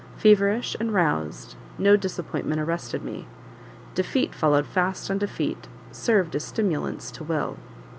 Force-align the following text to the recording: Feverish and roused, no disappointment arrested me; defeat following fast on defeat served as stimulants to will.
Feverish 0.17 0.75
and 0.79 0.91
roused, 0.91 1.53
no 1.77 1.95
disappointment 1.95 2.59
arrested 2.59 3.03
me; 3.03 3.27
defeat 3.93 4.33
following 4.33 4.63
fast 4.63 5.11
on 5.11 5.19
defeat 5.19 5.67
served 5.91 6.35
as 6.35 6.43
stimulants 6.43 7.11
to 7.11 7.23
will. 7.23 7.55